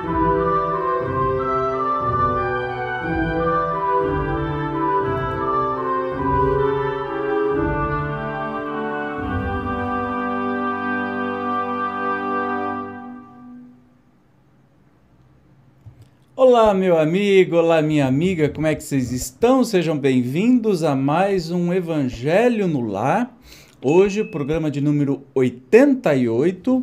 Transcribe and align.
Olá, 0.00 0.08
meu 16.72 16.98
amigo, 16.98 17.56
olá, 17.56 17.82
minha 17.82 18.06
amiga, 18.06 18.48
como 18.48 18.66
é 18.66 18.74
que 18.74 18.82
vocês 18.82 19.12
estão? 19.12 19.62
Sejam 19.62 19.98
bem-vindos 19.98 20.82
a 20.82 20.96
mais 20.96 21.50
um 21.50 21.74
Evangelho 21.74 22.66
no 22.66 22.80
Lar. 22.80 23.36
Hoje, 23.82 24.24
programa 24.24 24.70
de 24.70 24.80
número 24.80 25.22
88, 25.34 26.82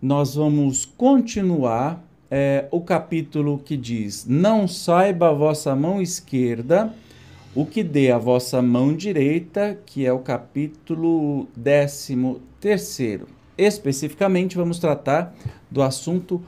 nós 0.00 0.34
vamos 0.34 0.86
continuar 0.86 2.02
é, 2.36 2.66
o 2.72 2.80
capítulo 2.80 3.60
que 3.64 3.76
diz: 3.76 4.26
Não 4.26 4.66
saiba 4.66 5.28
a 5.28 5.32
vossa 5.32 5.72
mão 5.76 6.02
esquerda 6.02 6.92
o 7.54 7.64
que 7.64 7.84
dê 7.84 8.10
a 8.10 8.18
vossa 8.18 8.60
mão 8.60 8.92
direita, 8.92 9.78
que 9.86 10.04
é 10.04 10.12
o 10.12 10.18
capítulo 10.18 11.46
13. 12.60 13.20
Especificamente, 13.56 14.56
vamos 14.56 14.80
tratar 14.80 15.32
do 15.70 15.80
assunto 15.80 16.42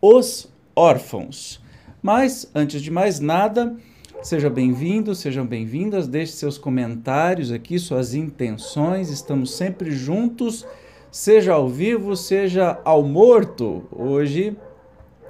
os 0.00 0.48
órfãos. 0.76 1.60
Mas, 2.00 2.48
antes 2.54 2.80
de 2.80 2.92
mais 2.92 3.18
nada, 3.18 3.74
seja 4.22 4.48
bem-vindo, 4.48 5.12
sejam 5.12 5.44
bem-vindas, 5.44 6.06
deixe 6.06 6.34
seus 6.34 6.56
comentários 6.56 7.50
aqui, 7.50 7.80
suas 7.80 8.14
intenções, 8.14 9.10
estamos 9.10 9.56
sempre 9.56 9.90
juntos, 9.90 10.64
seja 11.10 11.54
ao 11.54 11.68
vivo, 11.68 12.14
seja 12.14 12.80
ao 12.84 13.02
morto, 13.02 13.82
hoje 13.90 14.56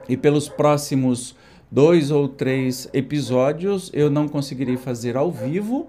e 0.09 0.17
pelos 0.17 0.49
próximos 0.49 1.35
dois 1.71 2.11
ou 2.11 2.29
três 2.29 2.89
episódios 2.93 3.91
eu 3.95 4.11
não 4.11 4.29
conseguirei 4.29 4.77
fazer 4.77 5.17
ao 5.17 5.31
vivo 5.31 5.89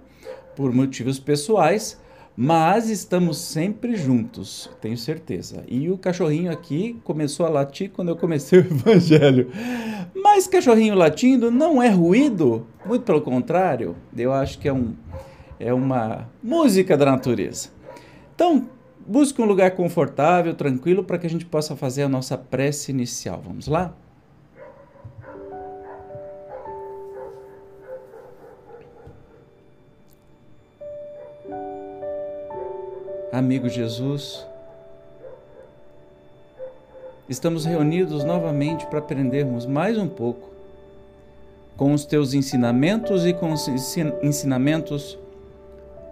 por 0.56 0.72
motivos 0.72 1.20
pessoais, 1.20 2.00
mas 2.36 2.90
estamos 2.90 3.38
sempre 3.38 3.96
juntos, 3.96 4.70
tenho 4.82 4.98
certeza. 4.98 5.64
E 5.68 5.90
o 5.90 5.98
cachorrinho 5.98 6.52
aqui 6.52 7.00
começou 7.04 7.46
a 7.46 7.50
latir 7.50 7.92
quando 7.92 8.10
eu 8.10 8.16
comecei 8.16 8.60
o 8.60 8.66
evangelho. 8.66 9.52
Mas 10.16 10.48
cachorrinho 10.48 10.96
latindo 10.96 11.52
não 11.52 11.82
é 11.82 11.90
ruído, 11.90 12.66
muito 12.86 13.04
pelo 13.04 13.22
contrário, 13.22 13.96
eu 14.16 14.32
acho 14.32 14.58
que 14.58 14.68
é, 14.68 14.74
um, 14.74 14.94
é 15.60 15.74
uma 15.74 16.30
música 16.42 16.98
da 16.98 17.06
natureza. 17.06 17.70
Então, 18.34 18.68
busque 19.06 19.42
um 19.42 19.46
lugar 19.46 19.72
confortável, 19.72 20.54
tranquilo, 20.54 21.04
para 21.04 21.18
que 21.18 21.28
a 21.28 21.30
gente 21.30 21.46
possa 21.46 21.76
fazer 21.76 22.04
a 22.04 22.10
nossa 22.10 22.38
prece 22.38 22.92
inicial. 22.92 23.42
Vamos 23.46 23.68
lá? 23.68 23.96
Amigo 33.44 33.68
Jesus, 33.68 34.48
estamos 37.28 37.66
reunidos 37.66 38.24
novamente 38.24 38.88
para 38.88 39.00
aprendermos 39.00 39.66
mais 39.66 39.98
um 39.98 40.08
pouco 40.08 40.50
com 41.76 41.92
os 41.92 42.06
teus 42.06 42.34
ensinamentos 42.34 43.26
e 43.26 43.34
com 43.34 43.52
os 43.52 43.68
ensinamentos 44.24 45.20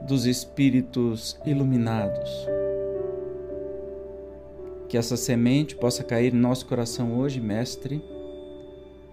dos 0.02 0.26
Espíritos 0.26 1.40
iluminados. 1.46 2.30
Que 4.90 4.98
essa 4.98 5.16
semente 5.16 5.74
possa 5.74 6.04
cair 6.04 6.34
em 6.34 6.38
nosso 6.38 6.66
coração 6.66 7.18
hoje, 7.18 7.40
Mestre, 7.40 8.04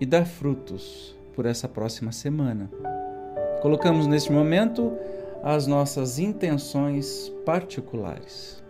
e 0.00 0.04
dar 0.04 0.26
frutos 0.26 1.16
por 1.36 1.46
essa 1.46 1.68
próxima 1.68 2.10
semana. 2.10 2.68
Colocamos 3.62 4.08
neste 4.08 4.32
momento 4.32 4.92
as 5.42 5.66
nossas 5.66 6.18
intenções 6.18 7.32
particulares. 7.44 8.62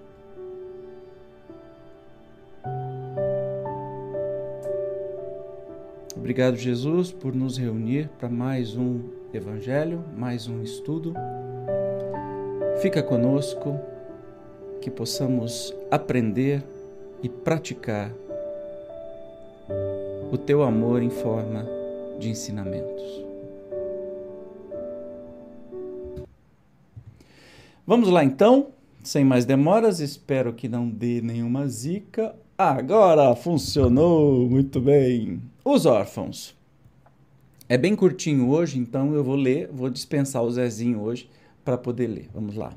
Obrigado, 6.16 6.56
Jesus, 6.56 7.10
por 7.10 7.34
nos 7.34 7.56
reunir 7.56 8.10
para 8.18 8.28
mais 8.28 8.76
um 8.76 9.00
Evangelho, 9.32 10.02
mais 10.16 10.48
um 10.48 10.62
estudo. 10.62 11.14
Fica 12.80 13.02
conosco, 13.02 13.78
que 14.80 14.90
possamos 14.90 15.74
aprender 15.90 16.62
e 17.22 17.28
praticar 17.28 18.12
o 20.30 20.38
teu 20.38 20.62
amor 20.62 21.02
em 21.02 21.10
forma 21.10 21.66
de 22.18 22.30
ensinamentos. 22.30 23.27
Vamos 27.88 28.10
lá 28.10 28.22
então, 28.22 28.66
sem 29.02 29.24
mais 29.24 29.46
demoras, 29.46 29.98
espero 29.98 30.52
que 30.52 30.68
não 30.68 30.86
dê 30.86 31.22
nenhuma 31.22 31.66
zica. 31.66 32.36
Agora 32.58 33.34
funcionou 33.34 34.46
muito 34.46 34.78
bem. 34.78 35.40
Os 35.64 35.86
órfãos. 35.86 36.54
É 37.66 37.78
bem 37.78 37.96
curtinho 37.96 38.50
hoje, 38.50 38.78
então 38.78 39.14
eu 39.14 39.24
vou 39.24 39.36
ler, 39.36 39.70
vou 39.72 39.88
dispensar 39.88 40.42
o 40.42 40.50
Zezinho 40.50 41.00
hoje 41.00 41.30
para 41.64 41.78
poder 41.78 42.08
ler. 42.08 42.28
Vamos 42.34 42.56
lá. 42.56 42.74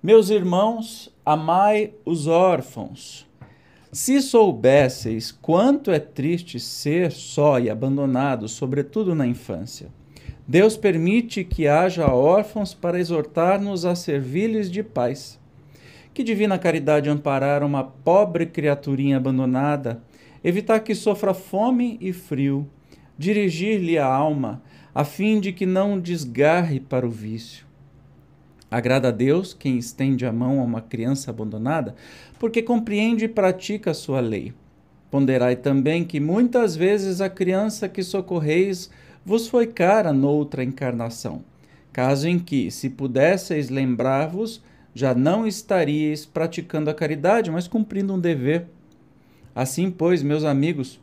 Meus 0.00 0.30
irmãos, 0.30 1.12
amai 1.26 1.92
os 2.04 2.28
órfãos. 2.28 3.26
Se 3.90 4.22
soubesseis 4.22 5.32
quanto 5.32 5.90
é 5.90 5.98
triste 5.98 6.60
ser 6.60 7.10
só 7.10 7.58
e 7.58 7.68
abandonado, 7.68 8.46
sobretudo 8.46 9.16
na 9.16 9.26
infância 9.26 9.88
Deus 10.50 10.76
permite 10.76 11.44
que 11.44 11.68
haja 11.68 12.08
órfãos 12.08 12.74
para 12.74 12.98
exortar-nos 12.98 13.84
a 13.84 13.94
servir-lhes 13.94 14.68
de 14.68 14.82
paz. 14.82 15.38
Que 16.12 16.24
divina 16.24 16.58
caridade 16.58 17.08
amparar 17.08 17.62
uma 17.62 17.84
pobre 17.84 18.46
criaturinha 18.46 19.18
abandonada, 19.18 20.02
evitar 20.42 20.80
que 20.80 20.92
sofra 20.92 21.32
fome 21.32 21.96
e 22.00 22.12
frio, 22.12 22.68
dirigir-lhe 23.16 23.96
a 23.96 24.04
alma, 24.04 24.60
a 24.92 25.04
fim 25.04 25.38
de 25.38 25.52
que 25.52 25.66
não 25.66 26.00
desgarre 26.00 26.80
para 26.80 27.06
o 27.06 27.10
vício. 27.10 27.64
Agrada 28.68 29.06
a 29.06 29.12
Deus 29.12 29.54
quem 29.54 29.78
estende 29.78 30.26
a 30.26 30.32
mão 30.32 30.58
a 30.58 30.64
uma 30.64 30.80
criança 30.80 31.30
abandonada, 31.30 31.94
porque 32.40 32.60
compreende 32.60 33.26
e 33.26 33.28
pratica 33.28 33.92
a 33.92 33.94
sua 33.94 34.18
lei. 34.18 34.52
Ponderai 35.12 35.54
também 35.54 36.04
que 36.04 36.18
muitas 36.18 36.74
vezes 36.74 37.20
a 37.20 37.30
criança 37.30 37.88
que 37.88 38.02
socorreis 38.02 38.90
vos 39.24 39.48
foi 39.48 39.66
cara 39.66 40.12
noutra 40.12 40.64
encarnação, 40.64 41.44
caso 41.92 42.28
em 42.28 42.38
que, 42.38 42.70
se 42.70 42.90
pudesseis 42.90 43.68
lembrar-vos, 43.68 44.62
já 44.94 45.14
não 45.14 45.46
estaríeis 45.46 46.26
praticando 46.26 46.90
a 46.90 46.94
caridade, 46.94 47.50
mas 47.50 47.68
cumprindo 47.68 48.14
um 48.14 48.18
dever. 48.18 48.66
Assim, 49.54 49.90
pois, 49.90 50.22
meus 50.22 50.44
amigos, 50.44 51.00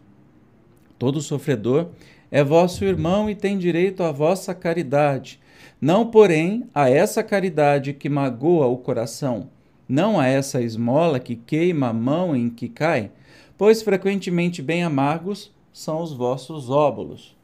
todo 0.97 1.21
sofredor 1.21 1.89
é 2.29 2.43
vosso 2.43 2.83
irmão 2.83 3.29
e 3.29 3.35
tem 3.35 3.57
direito 3.57 4.03
à 4.03 4.11
vossa 4.11 4.53
caridade, 4.53 5.39
não, 5.79 6.07
porém, 6.07 6.67
a 6.73 6.89
essa 6.89 7.23
caridade 7.23 7.93
que 7.93 8.09
magoa 8.09 8.65
o 8.65 8.77
coração, 8.77 9.49
não 9.87 10.19
a 10.19 10.25
essa 10.25 10.59
esmola 10.59 11.19
que 11.19 11.35
queima 11.35 11.89
a 11.89 11.93
mão 11.93 12.35
em 12.35 12.49
que 12.49 12.67
cai, 12.67 13.11
pois 13.55 13.83
frequentemente 13.83 14.59
bem 14.59 14.83
amargos 14.83 15.53
são 15.71 16.01
os 16.01 16.11
vossos 16.11 16.69
óbolos. 16.71 17.36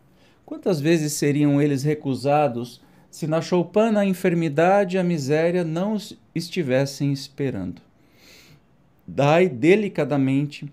Quantas 0.46 0.81
vezes 0.81 1.14
seriam 1.14 1.62
eles 1.62 1.84
recusados 1.84 2.81
se 3.09 3.28
na 3.28 3.42
choupana 3.42 4.02
a 4.02 4.06
enfermidade 4.06 4.96
e 4.96 5.00
a 5.00 5.04
miséria 5.04 5.64
não 5.64 5.94
os 5.94 6.18
estivessem 6.36 7.14
esperando? 7.14 7.81
Dai 9.08 9.48
delicadamente, 9.48 10.72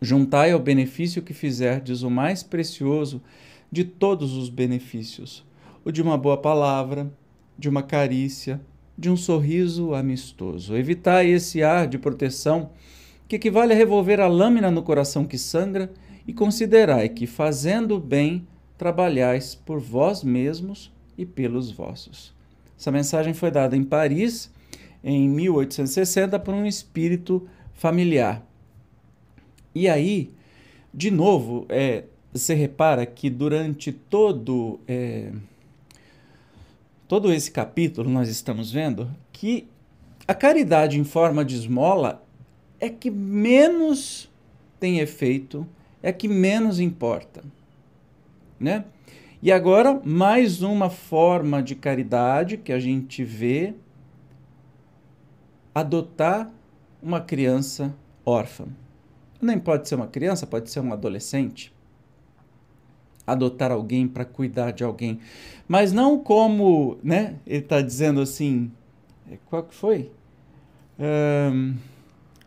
juntai 0.00 0.52
ao 0.52 0.58
benefício 0.58 1.22
que 1.22 1.34
fizerdes 1.34 2.02
o 2.02 2.10
mais 2.10 2.42
precioso 2.42 3.22
de 3.70 3.84
todos 3.84 4.34
os 4.34 4.48
benefícios, 4.48 5.44
o 5.84 5.90
de 5.90 6.02
uma 6.02 6.16
boa 6.16 6.36
palavra, 6.36 7.12
de 7.58 7.68
uma 7.68 7.82
carícia, 7.82 8.60
de 8.96 9.10
um 9.10 9.16
sorriso 9.16 9.94
amistoso. 9.94 10.76
Evitai 10.76 11.28
esse 11.28 11.62
ar 11.62 11.86
de 11.86 11.98
proteção 11.98 12.70
que 13.26 13.36
equivale 13.36 13.72
a 13.72 13.76
revolver 13.76 14.20
a 14.20 14.28
lâmina 14.28 14.70
no 14.70 14.82
coração 14.82 15.24
que 15.24 15.38
sangra 15.38 15.92
e 16.26 16.32
considerai 16.32 17.08
que, 17.08 17.26
fazendo 17.26 17.96
o 17.96 18.00
bem, 18.00 18.46
trabalhais 18.76 19.54
por 19.54 19.80
vós 19.80 20.22
mesmos 20.22 20.92
e 21.16 21.24
pelos 21.24 21.70
vossos. 21.70 22.34
Essa 22.78 22.90
mensagem 22.90 23.32
foi 23.32 23.50
dada 23.50 23.76
em 23.76 23.84
Paris 23.84 24.50
em 25.02 25.28
1860 25.28 26.38
por 26.38 26.54
um 26.54 26.66
espírito 26.66 27.46
familiar. 27.74 28.44
E 29.74 29.88
aí, 29.88 30.30
de 30.92 31.10
novo, 31.10 31.66
é, 31.68 32.04
você 32.32 32.54
repara 32.54 33.04
que 33.06 33.28
durante 33.28 33.92
todo, 33.92 34.80
é, 34.88 35.32
todo 37.06 37.32
esse 37.32 37.50
capítulo 37.50 38.08
nós 38.08 38.28
estamos 38.28 38.72
vendo 38.72 39.10
que 39.32 39.68
a 40.26 40.34
caridade 40.34 40.98
em 40.98 41.04
forma 41.04 41.44
de 41.44 41.54
esmola 41.54 42.24
é 42.80 42.88
que 42.88 43.10
menos 43.10 44.30
tem 44.80 45.00
efeito 45.00 45.66
é 46.02 46.12
que 46.12 46.28
menos 46.28 46.80
importa, 46.80 47.42
né? 48.58 48.84
E 49.42 49.52
agora, 49.52 50.00
mais 50.04 50.62
uma 50.62 50.88
forma 50.88 51.62
de 51.62 51.74
caridade 51.74 52.56
que 52.56 52.72
a 52.72 52.78
gente 52.78 53.22
vê 53.22 53.74
adotar 55.74 56.50
uma 57.02 57.20
criança 57.20 57.94
órfã. 58.24 58.66
Nem 59.42 59.58
pode 59.58 59.86
ser 59.86 59.96
uma 59.96 60.06
criança, 60.06 60.46
pode 60.46 60.70
ser 60.70 60.80
um 60.80 60.92
adolescente. 60.92 61.74
Adotar 63.26 63.70
alguém 63.70 64.08
para 64.08 64.24
cuidar 64.24 64.70
de 64.70 64.84
alguém. 64.84 65.20
Mas 65.68 65.92
não 65.92 66.18
como, 66.18 66.96
né? 67.02 67.36
Ele 67.46 67.58
está 67.58 67.82
dizendo 67.82 68.20
assim. 68.20 68.70
É, 69.30 69.36
qual 69.46 69.62
que 69.64 69.74
foi? 69.74 70.10
Um, 70.98 71.74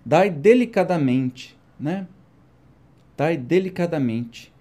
dai 0.06 0.30
delicadamente, 0.30 1.56
né? 1.80 2.07
Dai 3.15 3.38
delicadamente. 3.38 4.51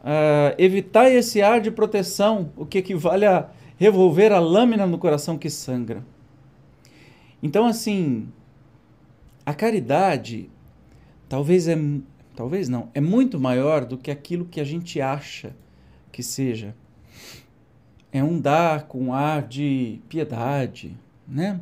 Uh, 0.00 1.08
esse 1.08 1.42
ar 1.42 1.60
de 1.60 1.70
proteção, 1.70 2.52
o 2.56 2.64
que 2.64 2.78
equivale 2.78 3.26
a 3.26 3.50
revolver 3.76 4.32
a 4.32 4.38
lâmina 4.38 4.86
no 4.86 4.98
coração 4.98 5.36
que 5.36 5.50
sangra. 5.50 6.04
Então, 7.42 7.66
assim, 7.66 8.28
a 9.44 9.54
caridade 9.54 10.50
talvez 11.28 11.68
é 11.68 11.76
talvez 12.34 12.68
não, 12.68 12.88
é 12.94 13.00
muito 13.00 13.38
maior 13.38 13.84
do 13.84 13.98
que 13.98 14.10
aquilo 14.10 14.44
que 14.44 14.60
a 14.60 14.64
gente 14.64 15.00
acha 15.00 15.54
que 16.10 16.22
seja. 16.22 16.74
É 18.12 18.24
um 18.24 18.40
dar 18.40 18.86
com 18.86 19.14
ar 19.14 19.42
de 19.42 20.00
piedade, 20.08 20.96
né, 21.28 21.60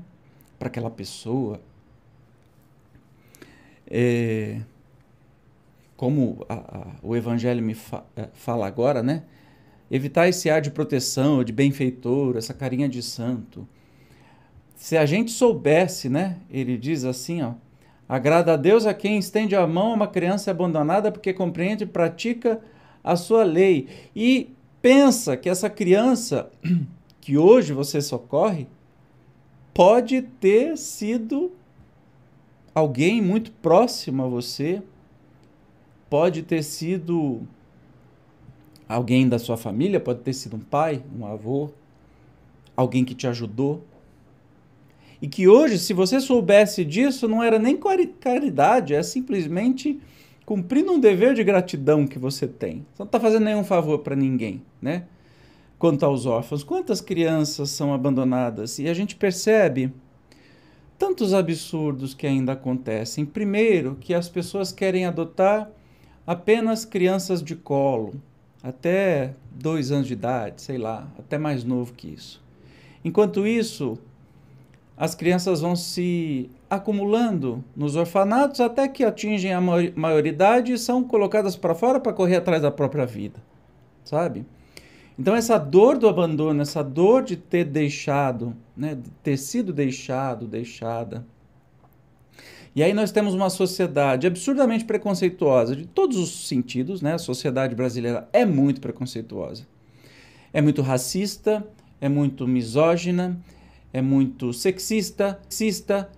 para 0.58 0.68
aquela 0.68 0.90
pessoa. 0.90 1.60
É, 3.86 4.60
como 5.98 6.46
a, 6.48 6.54
a, 6.54 6.86
o 7.02 7.16
Evangelho 7.16 7.60
me 7.60 7.74
fa, 7.74 8.04
é, 8.16 8.28
fala 8.32 8.68
agora, 8.68 9.02
né? 9.02 9.24
Evitar 9.90 10.28
esse 10.28 10.48
ar 10.48 10.60
de 10.60 10.70
proteção, 10.70 11.42
de 11.42 11.52
benfeitor, 11.52 12.36
essa 12.36 12.54
carinha 12.54 12.88
de 12.88 13.02
santo. 13.02 13.66
Se 14.76 14.96
a 14.96 15.04
gente 15.04 15.32
soubesse, 15.32 16.08
né? 16.08 16.36
Ele 16.48 16.78
diz 16.78 17.04
assim, 17.04 17.42
ó. 17.42 17.54
Agrada 18.08 18.52
a 18.54 18.56
Deus 18.56 18.86
a 18.86 18.94
quem 18.94 19.18
estende 19.18 19.56
a 19.56 19.66
mão 19.66 19.90
a 19.90 19.94
uma 19.94 20.06
criança 20.06 20.52
abandonada 20.52 21.10
porque 21.10 21.32
compreende 21.32 21.82
e 21.82 21.86
pratica 21.86 22.60
a 23.02 23.16
sua 23.16 23.42
lei. 23.42 23.88
E 24.14 24.54
pensa 24.80 25.36
que 25.36 25.48
essa 25.48 25.68
criança 25.68 26.48
que 27.20 27.36
hoje 27.36 27.72
você 27.72 28.00
socorre 28.00 28.68
pode 29.74 30.22
ter 30.22 30.78
sido 30.78 31.50
alguém 32.72 33.20
muito 33.20 33.50
próximo 33.50 34.22
a 34.22 34.28
você, 34.28 34.80
pode 36.08 36.42
ter 36.42 36.62
sido 36.62 37.42
alguém 38.88 39.28
da 39.28 39.38
sua 39.38 39.56
família, 39.56 40.00
pode 40.00 40.20
ter 40.20 40.32
sido 40.32 40.56
um 40.56 40.60
pai, 40.60 41.02
um 41.16 41.26
avô, 41.26 41.70
alguém 42.76 43.04
que 43.04 43.14
te 43.14 43.26
ajudou. 43.26 43.84
E 45.20 45.28
que 45.28 45.48
hoje, 45.48 45.78
se 45.78 45.92
você 45.92 46.20
soubesse 46.20 46.84
disso, 46.84 47.26
não 47.26 47.42
era 47.42 47.58
nem 47.58 47.78
caridade, 48.20 48.94
é 48.94 49.02
simplesmente 49.02 50.00
cumprindo 50.46 50.92
um 50.92 51.00
dever 51.00 51.34
de 51.34 51.44
gratidão 51.44 52.06
que 52.06 52.18
você 52.18 52.46
tem. 52.46 52.86
Você 52.94 53.00
não 53.00 53.06
está 53.06 53.20
fazendo 53.20 53.44
nenhum 53.44 53.64
favor 53.64 53.98
para 53.98 54.16
ninguém, 54.16 54.62
né? 54.80 55.04
Quanto 55.78 56.06
aos 56.06 56.24
órfãos, 56.24 56.64
quantas 56.64 57.00
crianças 57.00 57.70
são 57.70 57.92
abandonadas? 57.92 58.78
E 58.78 58.88
a 58.88 58.94
gente 58.94 59.14
percebe 59.14 59.92
tantos 60.96 61.34
absurdos 61.34 62.14
que 62.14 62.26
ainda 62.26 62.52
acontecem. 62.52 63.24
Primeiro, 63.24 63.96
que 64.00 64.14
as 64.14 64.28
pessoas 64.28 64.72
querem 64.72 65.04
adotar 65.04 65.70
apenas 66.28 66.84
crianças 66.84 67.42
de 67.42 67.56
colo, 67.56 68.12
até 68.62 69.32
dois 69.50 69.90
anos 69.90 70.06
de 70.06 70.12
idade, 70.12 70.60
sei 70.60 70.76
lá, 70.76 71.08
até 71.18 71.38
mais 71.38 71.64
novo 71.64 71.94
que 71.94 72.06
isso. 72.06 72.44
Enquanto 73.02 73.46
isso, 73.46 73.98
as 74.94 75.14
crianças 75.14 75.62
vão 75.62 75.74
se 75.74 76.50
acumulando 76.68 77.64
nos 77.74 77.96
orfanatos 77.96 78.60
até 78.60 78.86
que 78.86 79.04
atingem 79.04 79.54
a 79.54 79.60
maioridade 79.96 80.70
e 80.70 80.76
são 80.76 81.02
colocadas 81.02 81.56
para 81.56 81.74
fora 81.74 81.98
para 81.98 82.12
correr 82.12 82.36
atrás 82.36 82.60
da 82.60 82.70
própria 82.70 83.06
vida, 83.06 83.42
sabe? 84.04 84.44
Então 85.18 85.34
essa 85.34 85.56
dor 85.56 85.96
do 85.96 86.10
abandono, 86.10 86.60
essa 86.60 86.84
dor 86.84 87.22
de 87.22 87.38
ter 87.38 87.64
deixado, 87.64 88.54
né, 88.76 88.94
de 88.94 89.08
ter 89.22 89.38
sido 89.38 89.72
deixado, 89.72 90.46
deixada, 90.46 91.24
e 92.74 92.82
aí 92.82 92.92
nós 92.92 93.10
temos 93.10 93.34
uma 93.34 93.50
sociedade 93.50 94.26
absurdamente 94.26 94.84
preconceituosa 94.84 95.74
de 95.74 95.86
todos 95.86 96.16
os 96.16 96.46
sentidos, 96.46 97.02
né? 97.02 97.14
A 97.14 97.18
sociedade 97.18 97.74
brasileira 97.74 98.28
é 98.32 98.44
muito 98.44 98.80
preconceituosa. 98.80 99.66
É 100.52 100.60
muito 100.60 100.82
racista, 100.82 101.66
é 102.00 102.08
muito 102.08 102.46
misógina, 102.46 103.38
é 103.92 104.00
muito 104.00 104.52
sexista, 104.52 105.40
sexista, 105.48 106.10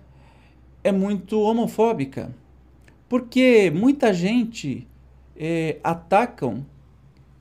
é 0.83 0.91
muito 0.91 1.39
homofóbica. 1.41 2.33
Porque 3.09 3.71
muita 3.73 4.13
gente 4.13 4.87
é, 5.35 5.79
atacam 5.83 6.65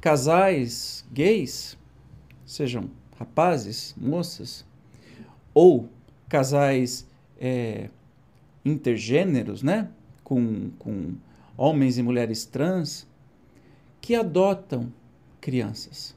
casais 0.01 1.05
gays, 1.13 1.77
sejam 2.47 2.91
rapazes, 3.19 3.95
moças, 4.01 4.65
ou 5.53 5.89
casais 6.29 7.07
é, 7.39 7.91
intergêneros, 8.65 9.63
né? 9.63 9.89
Com, 10.23 10.71
com 10.79 11.15
homens 11.57 11.99
e 11.99 12.03
mulheres 12.03 12.45
trans, 12.45 13.07
que 14.01 14.15
adotam 14.15 14.93
crianças. 15.41 16.17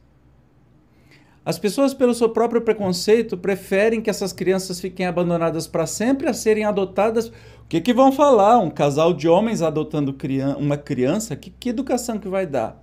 As 1.45 1.59
pessoas, 1.59 1.93
pelo 1.93 2.13
seu 2.13 2.29
próprio 2.29 2.61
preconceito, 2.61 3.37
preferem 3.37 4.01
que 4.01 4.09
essas 4.09 4.31
crianças 4.31 4.79
fiquem 4.79 5.05
abandonadas 5.05 5.67
para 5.67 5.85
sempre 5.85 6.29
a 6.29 6.33
serem 6.33 6.63
adotadas. 6.63 7.27
O 7.27 7.33
que, 7.67 7.81
que 7.81 7.93
vão 7.93 8.13
falar? 8.13 8.59
Um 8.59 8.69
casal 8.69 9.13
de 9.13 9.27
homens 9.27 9.61
adotando 9.61 10.13
criança, 10.13 10.57
uma 10.57 10.77
criança? 10.77 11.35
Que, 11.35 11.49
que 11.49 11.69
educação 11.69 12.17
que 12.17 12.29
vai 12.29 12.47
dar? 12.47 12.81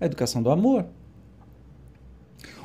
A 0.00 0.06
educação 0.06 0.40
do 0.40 0.50
amor. 0.50 0.86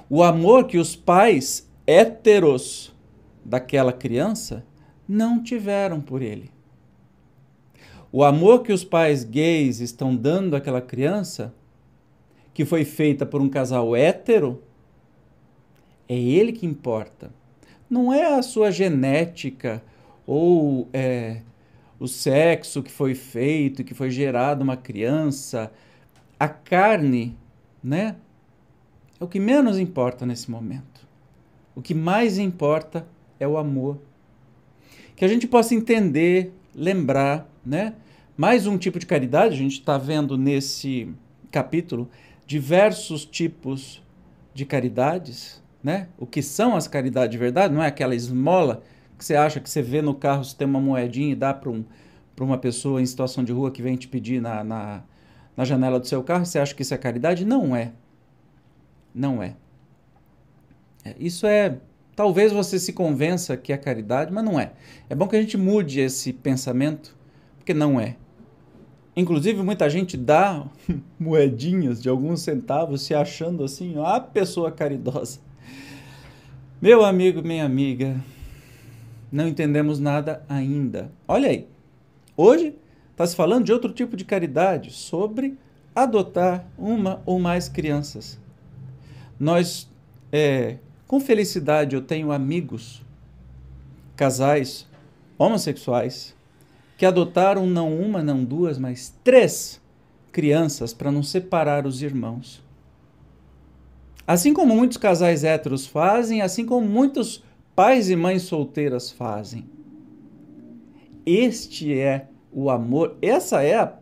O 0.08 0.22
amor 0.22 0.66
que 0.66 0.78
os 0.78 0.96
pais 0.96 1.68
héteros 1.88 2.96
daquela 3.44 3.92
criança 3.92 4.64
não 5.10 5.42
tiveram 5.42 6.00
por 6.00 6.22
ele. 6.22 6.52
O 8.12 8.24
amor 8.24 8.62
que 8.62 8.72
os 8.72 8.84
pais 8.84 9.24
gays 9.24 9.80
estão 9.80 10.16
dando 10.16 10.56
àquela 10.56 10.82
criança, 10.82 11.52
que 12.54 12.64
foi 12.64 12.86
feita 12.86 13.26
por 13.26 13.42
um 13.42 13.50
casal 13.50 13.96
hétero, 13.96 14.62
é 16.08 16.16
ele 16.16 16.52
que 16.52 16.66
importa. 16.66 17.32
Não 17.90 18.14
é 18.14 18.36
a 18.36 18.44
sua 18.44 18.70
genética 18.70 19.82
ou 20.28 20.88
é, 20.94 21.42
o 22.00 22.08
sexo 22.08 22.84
que 22.84 22.92
foi 22.92 23.16
feito, 23.16 23.84
que 23.84 23.96
foi 23.96 24.12
gerado 24.12 24.64
uma 24.64 24.78
criança. 24.78 25.72
A 26.40 26.48
carne, 26.48 27.36
né? 27.84 28.16
É 29.20 29.24
o 29.24 29.28
que 29.28 29.40
menos 29.40 29.80
importa 29.80 30.26
nesse 30.26 30.52
momento. 30.52 31.08
O 31.76 31.82
que 31.82 31.96
mais 31.96 32.38
importa 32.38 33.08
é 33.40 33.48
o 33.48 33.58
amor 33.58 34.00
que 35.20 35.26
a 35.26 35.28
gente 35.28 35.46
possa 35.46 35.76
entender, 35.76 36.54
lembrar, 36.74 37.46
né? 37.66 37.94
Mais 38.38 38.66
um 38.66 38.78
tipo 38.78 38.98
de 38.98 39.06
caridade, 39.06 39.54
a 39.54 39.58
gente 39.58 39.74
está 39.74 39.98
vendo 39.98 40.38
nesse 40.38 41.14
capítulo 41.52 42.10
diversos 42.48 43.26
tipos 43.26 44.02
de 44.54 44.66
caridades, 44.66 45.62
né? 45.84 46.08
O 46.18 46.26
que 46.26 46.42
são 46.42 46.74
as 46.74 46.88
caridades 46.88 47.32
de 47.32 47.38
verdade, 47.38 47.74
não 47.74 47.84
é 47.84 47.88
aquela 47.88 48.16
esmola 48.16 48.82
que 49.18 49.26
você 49.26 49.36
acha 49.36 49.60
que 49.60 49.70
você 49.70 49.82
vê 49.82 50.02
no 50.02 50.16
carro, 50.16 50.46
você 50.46 50.56
tem 50.56 50.66
uma 50.66 50.80
moedinha 50.80 51.34
e 51.34 51.36
dá 51.36 51.54
para 51.54 51.70
um, 51.70 51.84
uma 52.40 52.58
pessoa 52.58 53.02
em 53.02 53.06
situação 53.06 53.44
de 53.44 53.52
rua 53.52 53.72
que 53.72 53.82
vem 53.82 53.98
te 53.98 54.08
pedir 54.08 54.42
na, 54.42 54.64
na, 54.64 55.04
na 55.58 55.66
janela 55.66 56.00
do 56.00 56.08
seu 56.08 56.24
carro, 56.24 56.46
você 56.46 56.60
acha 56.60 56.74
que 56.74 56.82
isso 56.82 56.94
é 56.94 56.98
caridade? 56.98 57.44
Não 57.44 57.76
é. 57.76 57.92
Não 59.14 59.44
é. 59.44 59.58
é 61.04 61.14
isso 61.20 61.46
é 61.46 61.78
Talvez 62.20 62.52
você 62.52 62.78
se 62.78 62.92
convença 62.92 63.56
que 63.56 63.72
é 63.72 63.78
caridade, 63.78 64.30
mas 64.30 64.44
não 64.44 64.60
é. 64.60 64.74
É 65.10 65.16
bom 65.16 65.26
que 65.26 65.38
a 65.38 65.42
gente 65.42 65.56
mude 65.56 66.02
esse 66.02 66.34
pensamento, 66.34 67.16
porque 67.58 67.74
não 67.74 67.98
é. 67.98 68.18
Inclusive, 69.16 69.64
muita 69.64 69.90
gente 69.90 70.18
dá 70.18 70.66
moedinhas 71.18 72.02
de 72.02 72.10
alguns 72.10 72.42
centavos 72.42 73.04
se 73.04 73.16
achando 73.16 73.64
assim, 73.64 73.94
a 74.04 74.20
pessoa 74.20 74.70
caridosa. 74.70 75.40
Meu 76.82 77.06
amigo, 77.06 77.42
minha 77.42 77.64
amiga, 77.64 78.22
não 79.32 79.48
entendemos 79.48 79.98
nada 79.98 80.44
ainda. 80.50 81.10
Olha 81.26 81.48
aí, 81.48 81.70
hoje 82.36 82.76
está 83.12 83.26
se 83.26 83.34
falando 83.34 83.64
de 83.64 83.72
outro 83.72 83.94
tipo 83.94 84.18
de 84.18 84.26
caridade, 84.26 84.92
sobre 84.92 85.58
adotar 85.96 86.68
uma 86.78 87.22
ou 87.26 87.40
mais 87.40 87.70
crianças. 87.70 88.38
Nós 89.40 89.90
é, 90.34 90.80
com 91.10 91.20
felicidade, 91.20 91.96
eu 91.96 92.04
tenho 92.04 92.32
amigos, 92.32 93.02
casais 94.16 94.86
homossexuais, 95.40 96.36
que 97.00 97.04
adotaram 97.04 97.66
não 97.66 97.92
uma, 98.00 98.22
não 98.22 98.44
duas, 98.44 98.78
mas 98.78 99.12
três 99.24 99.82
crianças 100.32 100.94
para 100.94 101.12
não 101.12 101.24
separar 101.24 101.88
os 101.88 102.04
irmãos. 102.04 102.64
Assim 104.28 104.54
como 104.54 104.76
muitos 104.76 104.98
casais 104.98 105.44
héteros 105.44 105.88
fazem, 105.88 106.44
assim 106.44 106.64
como 106.64 106.88
muitos 106.88 107.44
pais 107.76 108.08
e 108.12 108.16
mães 108.16 108.44
solteiras 108.44 109.10
fazem. 109.10 109.66
Este 111.26 111.98
é 111.98 112.28
o 112.54 112.70
amor, 112.70 113.18
essa 113.20 113.64
é 113.64 113.96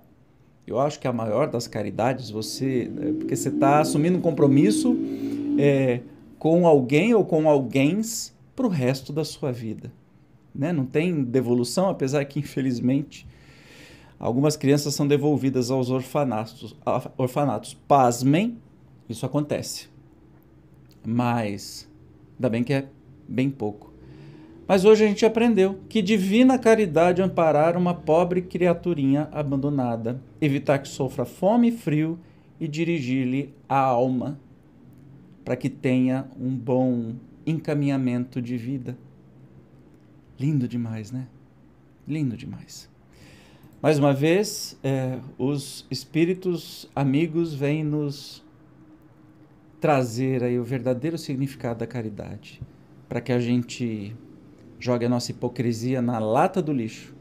eu 0.67 0.77
acho 0.77 0.99
que 0.99 1.07
é 1.07 1.09
a 1.09 1.13
maior 1.13 1.47
das 1.47 1.69
caridades, 1.69 2.29
você, 2.29 2.91
é, 2.99 3.13
porque 3.13 3.33
você 3.33 3.47
está 3.47 3.79
assumindo 3.79 4.17
um 4.17 4.21
compromisso 4.21 4.97
é, 5.57 6.01
com 6.37 6.67
alguém 6.67 7.13
ou 7.13 7.25
com 7.25 7.49
alguém 7.49 8.01
para 8.55 8.65
o 8.65 8.69
resto 8.69 9.13
da 9.13 9.23
sua 9.23 9.51
vida. 9.51 9.91
Né? 10.53 10.71
Não 10.71 10.85
tem 10.85 11.23
devolução, 11.23 11.89
apesar 11.89 12.25
que, 12.25 12.39
infelizmente, 12.39 13.27
algumas 14.19 14.57
crianças 14.57 14.95
são 14.95 15.07
devolvidas 15.07 15.69
aos 15.69 15.89
orfanatos. 15.89 16.75
orfanatos. 17.17 17.73
Pasmem, 17.87 18.57
isso 19.07 19.25
acontece. 19.25 19.87
Mas, 21.05 21.87
ainda 22.35 22.49
bem 22.49 22.63
que 22.63 22.73
é 22.73 22.87
bem 23.27 23.49
pouco. 23.49 23.93
Mas 24.67 24.83
hoje 24.83 25.05
a 25.05 25.07
gente 25.07 25.25
aprendeu 25.25 25.79
que 25.87 26.01
divina 26.01 26.59
caridade 26.59 27.21
amparar 27.21 27.77
uma 27.77 27.93
pobre 27.93 28.41
criaturinha 28.41 29.29
abandonada, 29.31 30.19
evitar 30.41 30.79
que 30.79 30.89
sofra 30.89 31.23
fome 31.23 31.69
e 31.69 31.71
frio 31.71 32.19
e 32.59 32.67
dirigir-lhe 32.67 33.53
a 33.69 33.79
alma 33.79 34.37
para 35.47 35.55
que 35.55 35.69
tenha 35.69 36.27
um 36.37 36.53
bom 36.53 37.15
encaminhamento 37.45 38.41
de 38.41 38.57
vida. 38.57 38.97
Lindo 40.37 40.67
demais, 40.67 41.09
né? 41.09 41.25
Lindo 42.05 42.35
demais. 42.35 42.89
Mais 43.81 43.97
uma 43.97 44.13
vez, 44.13 44.77
é, 44.83 45.17
os 45.37 45.87
espíritos 45.89 46.91
amigos 46.93 47.53
vêm 47.53 47.81
nos 47.81 48.43
trazer 49.79 50.43
aí 50.43 50.59
o 50.59 50.65
verdadeiro 50.65 51.17
significado 51.17 51.79
da 51.79 51.87
caridade, 51.87 52.61
para 53.07 53.21
que 53.21 53.31
a 53.31 53.39
gente 53.39 54.13
jogue 54.77 55.05
a 55.05 55.09
nossa 55.09 55.31
hipocrisia 55.31 56.01
na 56.01 56.19
lata 56.19 56.61
do 56.61 56.73
lixo, 56.73 57.15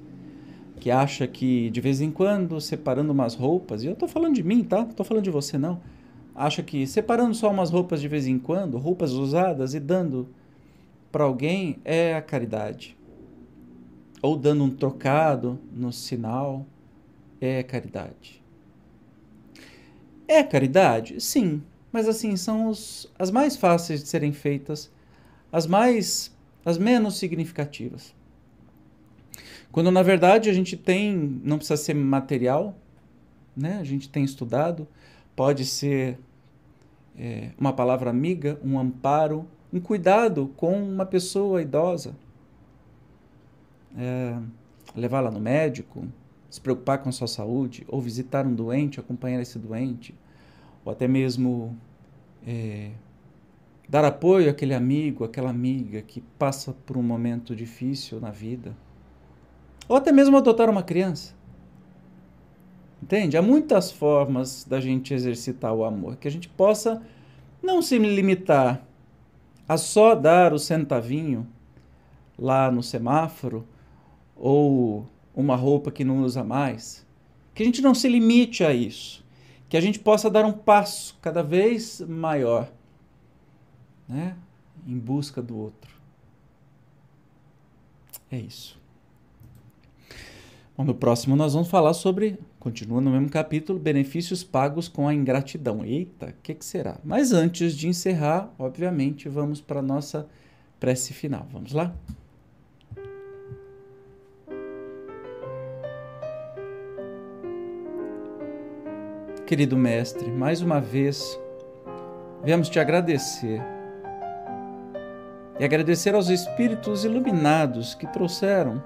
que 0.81 0.91
acha 0.91 1.29
que 1.29 1.71
de 1.71 1.81
vez 1.81 2.01
em 2.01 2.11
quando 2.11 2.61
separando 2.61 3.13
umas 3.13 3.37
roupas, 3.37 3.85
e 3.85 3.87
eu 3.87 3.93
estou 3.93 4.09
falando 4.09 4.35
de 4.35 4.43
mim, 4.43 4.65
tá? 4.65 4.79
Não 4.79 4.91
estou 4.91 5.07
falando 5.07 5.23
de 5.23 5.31
você 5.31 5.57
não. 5.57 5.81
Acha 6.37 6.63
que 6.63 6.87
separando 6.87 7.35
só 7.35 7.51
umas 7.51 7.71
roupas 7.71 7.99
de 7.99 8.09
vez 8.09 8.27
em 8.27 8.39
quando, 8.39 8.77
roupas 8.77 9.13
usadas 9.13 9.73
e 9.73 9.81
dando 9.81 10.29
para 11.11 11.25
alguém 11.25 11.79
é 11.83 12.15
a 12.15 12.21
caridade. 12.21 12.95
Ou 14.21 14.37
dando 14.37 14.63
um 14.65 14.71
trocado 14.71 15.59
no 15.73 15.91
sinal 15.91 16.67
é 17.41 17.63
caridade. 17.63 18.45
É 20.29 20.43
caridade? 20.43 21.23
Sim, 21.23 21.63
mas 21.91 22.07
assim 22.07 22.37
são 22.37 22.69
os, 22.69 23.11
as 23.19 23.31
mais 23.31 23.57
fáceis 23.57 24.03
de 24.03 24.09
serem 24.09 24.33
feitas, 24.33 24.93
as 25.51 25.67
mais 25.67 26.37
as 26.67 26.77
menos 26.77 27.17
significativas. 27.17 28.15
Quando 29.73 29.91
na 29.91 30.03
verdade 30.03 30.51
a 30.51 30.53
gente 30.53 30.77
tem, 30.77 31.41
não 31.43 31.57
precisa 31.57 31.79
ser 31.79 31.95
material, 31.95 32.77
né? 33.57 33.79
A 33.81 33.85
gente 33.85 34.09
tem 34.09 34.23
estudado, 34.23 34.87
pode 35.35 35.65
ser 35.65 36.19
é, 37.19 37.51
uma 37.59 37.73
palavra 37.73 38.11
amiga, 38.11 38.59
um 38.63 38.79
amparo, 38.79 39.47
um 39.73 39.81
cuidado 39.81 40.53
com 40.57 40.81
uma 40.83 41.07
pessoa 41.07 41.63
idosa, 41.63 42.15
é, 43.97 44.39
levá-la 44.95 45.31
no 45.31 45.41
médico, 45.41 46.07
se 46.51 46.61
preocupar 46.61 46.99
com 46.99 47.09
a 47.09 47.13
sua 47.13 47.27
saúde, 47.27 47.85
ou 47.89 48.01
visitar 48.01 48.47
um 48.47 48.55
doente, 48.55 49.01
acompanhar 49.01 49.41
esse 49.41 49.59
doente, 49.59 50.15
ou 50.85 50.93
até 50.93 51.09
mesmo 51.09 51.77
é, 52.47 52.91
dar 53.89 54.05
apoio 54.05 54.51
àquele 54.51 54.75
amigo, 54.75 55.25
àquela 55.25 55.51
amiga 55.51 56.03
que 56.03 56.21
passa 56.39 56.73
por 56.73 56.97
um 56.97 57.03
momento 57.03 57.55
difícil 57.55 58.21
na 58.21 58.31
vida. 58.31 58.77
Ou 59.89 59.97
até 59.97 60.11
mesmo 60.11 60.37
adotar 60.37 60.69
uma 60.69 60.83
criança. 60.83 61.36
Entende? 63.07 63.37
Há 63.37 63.43
muitas 63.43 63.93
formas 63.93 64.65
da 64.65 64.81
gente 64.81 65.15
exercitar 65.15 65.73
o 65.73 65.85
amor, 65.85 66.17
que 66.17 66.27
a 66.27 66.31
gente 66.31 66.49
possa 66.49 67.01
não 67.63 67.81
se 67.81 67.97
limitar 67.97 68.85
a 69.69 69.77
só 69.77 70.13
dar 70.13 70.53
o 70.53 70.59
centavinho 70.59 71.47
lá 72.37 72.69
no 72.69 72.83
semáforo 72.83 73.65
ou 74.35 75.07
uma 75.37 75.55
roupa 75.55 75.93
que 75.93 76.03
não 76.03 76.25
usa 76.25 76.43
mais. 76.43 77.07
Que 77.55 77.63
a 77.63 77.67
gente 77.67 77.81
não 77.81 77.95
se 77.95 78.09
limite 78.09 78.65
a 78.65 78.75
isso. 78.75 79.25
Que 79.69 79.77
a 79.77 79.81
gente 79.81 80.01
possa 80.01 80.29
dar 80.29 80.45
um 80.45 80.53
passo 80.53 81.17
cada 81.23 81.45
vez 81.45 82.01
maior 82.01 82.69
né? 84.09 84.37
em 84.85 84.99
busca 84.99 85.41
do 85.41 85.57
outro. 85.57 85.95
É 88.33 88.37
isso. 88.37 88.77
Bom, 90.77 90.85
no 90.85 90.95
próximo 90.95 91.35
nós 91.35 91.55
vamos 91.55 91.69
falar 91.69 91.95
sobre, 91.95 92.39
continua 92.61 93.01
no 93.01 93.11
mesmo 93.11 93.31
capítulo, 93.31 93.79
benefícios 93.79 94.45
pagos 94.45 94.89
com 94.89 95.09
a 95.09 95.15
ingratidão. 95.15 95.83
Eita, 95.83 96.27
o 96.27 96.43
que, 96.43 96.53
que 96.53 96.65
será? 96.67 96.99
Mas 97.03 97.33
antes 97.33 97.75
de 97.75 97.89
encerrar, 97.89 98.53
obviamente, 98.59 99.27
vamos 99.27 99.59
para 99.59 99.81
a 99.81 99.83
nossa 99.83 100.29
prece 100.79 101.15
final. 101.15 101.47
Vamos 101.51 101.73
lá? 101.73 101.95
Querido 109.47 109.79
Mestre, 109.79 110.31
mais 110.31 110.61
uma 110.61 110.79
vez, 110.79 111.41
viemos 112.45 112.69
te 112.69 112.79
agradecer 112.79 113.63
e 115.59 115.65
agradecer 115.65 116.15
aos 116.15 116.29
espíritos 116.29 117.03
iluminados 117.05 117.95
que 117.95 118.07
trouxeram, 118.09 118.83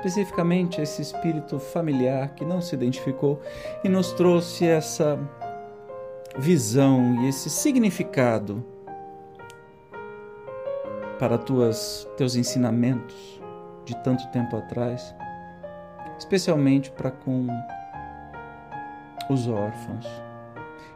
especificamente 0.00 0.80
esse 0.80 1.02
espírito 1.02 1.58
familiar 1.58 2.30
que 2.30 2.44
não 2.44 2.60
se 2.62 2.74
identificou 2.74 3.40
e 3.84 3.88
nos 3.88 4.12
trouxe 4.12 4.66
essa 4.66 5.18
visão 6.38 7.22
e 7.22 7.28
esse 7.28 7.50
significado 7.50 8.64
para 11.18 11.36
tuas 11.36 12.08
teus 12.16 12.34
ensinamentos 12.34 13.42
de 13.84 13.94
tanto 14.02 14.26
tempo 14.28 14.56
atrás, 14.56 15.14
especialmente 16.18 16.90
para 16.90 17.10
com 17.10 17.46
os 19.28 19.46
órfãos. 19.46 20.06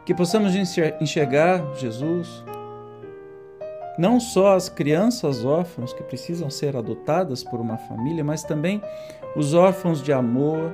Que 0.03 0.15
possamos 0.15 0.53
enxergar 0.55 1.75
Jesus 1.75 2.43
não 3.97 4.19
só 4.19 4.55
as 4.55 4.67
crianças 4.67 5.45
órfãos 5.45 5.93
que 5.93 6.03
precisam 6.03 6.49
ser 6.49 6.75
adotadas 6.75 7.43
por 7.43 7.59
uma 7.59 7.77
família, 7.77 8.23
mas 8.23 8.43
também 8.43 8.81
os 9.35 9.53
órfãos 9.53 10.01
de 10.01 10.11
amor, 10.11 10.73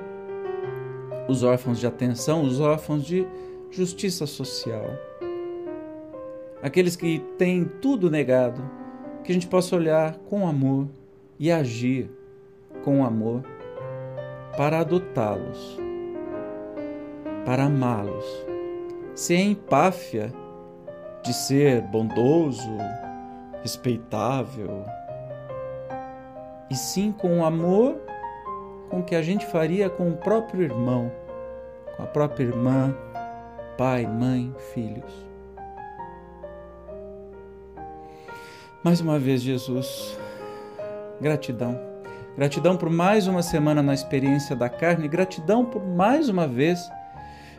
os 1.28 1.44
órfãos 1.44 1.80
de 1.80 1.86
atenção, 1.86 2.44
os 2.44 2.60
órfãos 2.60 3.04
de 3.04 3.28
justiça 3.70 4.26
social. 4.26 4.86
Aqueles 6.62 6.96
que 6.96 7.20
têm 7.38 7.66
tudo 7.66 8.10
negado, 8.10 8.62
que 9.24 9.32
a 9.32 9.34
gente 9.34 9.48
possa 9.48 9.76
olhar 9.76 10.16
com 10.30 10.48
amor 10.48 10.88
e 11.40 11.52
agir 11.52 12.10
com 12.84 13.06
amor 13.06 13.44
para 14.58 14.80
adotá-los, 14.80 15.80
para 17.46 17.66
amá-los, 17.66 18.26
sem 19.16 19.52
empáfia 19.52 20.34
de 21.24 21.34
ser 21.34 21.82
bondoso, 21.82 22.78
respeitável, 23.62 24.84
e 26.70 26.76
sim 26.76 27.12
com 27.12 27.40
o 27.40 27.46
amor 27.46 27.98
com 28.90 29.02
que 29.04 29.16
a 29.16 29.22
gente 29.22 29.46
faria 29.46 29.90
com 29.90 30.10
o 30.10 30.18
próprio 30.18 30.64
irmão, 30.64 31.12
com 31.96 32.04
a 32.04 32.08
própria 32.08 32.44
irmã, 32.44 32.96
pai, 33.78 34.06
mãe, 34.06 34.54
filhos. 34.74 35.12
Mais 38.84 39.00
uma 39.00 39.20
vez, 39.20 39.42
Jesus, 39.42 40.18
gratidão. 41.20 41.80
Gratidão 42.36 42.76
por 42.76 42.90
mais 42.90 43.28
uma 43.28 43.44
semana 43.44 43.84
na 43.84 43.94
experiência 43.94 44.56
da 44.56 44.70
carne, 44.70 45.08
gratidão 45.08 45.66
por 45.66 45.86
mais 45.86 46.30
uma 46.30 46.48
vez 46.48 46.80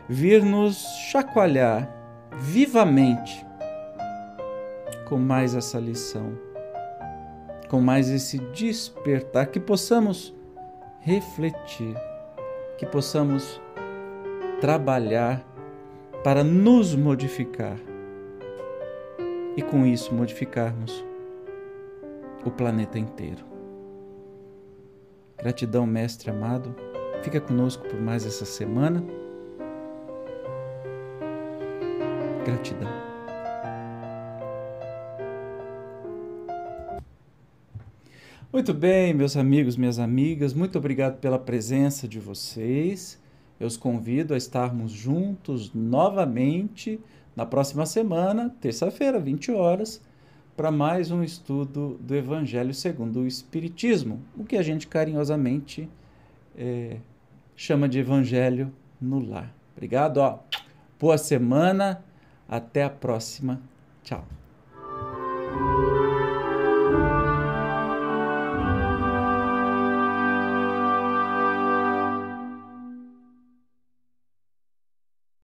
vir 0.09 0.43
nos 0.43 0.83
chacoalhar 1.11 1.89
vivamente 2.33 3.45
com 5.13 5.19
mais 5.19 5.53
essa 5.53 5.79
lição, 5.79 6.35
com 7.69 7.79
mais 7.79 8.09
esse 8.09 8.39
despertar, 8.39 9.45
que 9.45 9.59
possamos 9.59 10.33
refletir, 11.01 11.95
que 12.79 12.85
possamos 12.87 13.61
trabalhar 14.59 15.45
para 16.23 16.43
nos 16.43 16.95
modificar 16.95 17.77
e 19.55 19.61
com 19.61 19.85
isso 19.85 20.11
modificarmos 20.15 21.05
o 22.43 22.49
planeta 22.49 22.97
inteiro. 22.97 23.45
Gratidão, 25.37 25.85
Mestre 25.85 26.31
amado. 26.31 26.75
Fica 27.21 27.39
conosco 27.39 27.87
por 27.87 28.01
mais 28.01 28.25
essa 28.25 28.45
semana 28.45 29.03
Gratidão. 32.43 33.12
Muito 38.63 38.79
bem, 38.79 39.13
meus 39.13 39.35
amigos, 39.35 39.75
minhas 39.75 39.99
amigas, 39.99 40.53
muito 40.53 40.77
obrigado 40.77 41.19
pela 41.19 41.37
presença 41.37 42.07
de 42.07 42.17
vocês. 42.17 43.21
Eu 43.59 43.67
os 43.67 43.75
convido 43.75 44.33
a 44.33 44.37
estarmos 44.37 44.93
juntos 44.93 45.73
novamente 45.73 46.97
na 47.35 47.45
próxima 47.45 47.85
semana, 47.85 48.55
terça-feira, 48.61 49.19
20 49.19 49.51
horas, 49.51 50.01
para 50.55 50.71
mais 50.71 51.11
um 51.11 51.21
estudo 51.21 51.99
do 51.99 52.15
Evangelho 52.15 52.73
segundo 52.73 53.19
o 53.19 53.27
Espiritismo, 53.27 54.21
o 54.33 54.45
que 54.45 54.55
a 54.55 54.63
gente 54.63 54.87
carinhosamente 54.87 55.89
é, 56.57 56.99
chama 57.57 57.89
de 57.89 57.99
Evangelho 57.99 58.71
no 59.01 59.19
Lar. 59.19 59.53
Obrigado, 59.75 60.19
ó. 60.19 60.39
boa 60.97 61.17
semana, 61.17 62.01
até 62.47 62.85
a 62.85 62.89
próxima. 62.89 63.61
Tchau. 64.03 64.25